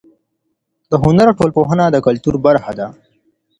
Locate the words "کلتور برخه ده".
2.05-2.87